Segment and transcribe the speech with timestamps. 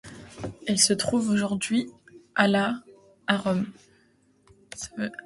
[0.65, 1.91] Elle se trouve aujourd'hui
[2.33, 2.81] à la
[3.27, 3.67] à Rome.